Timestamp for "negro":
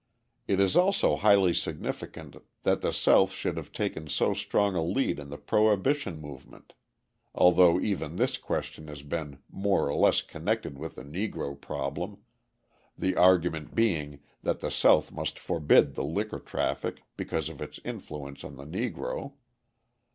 11.03-11.53, 18.65-19.33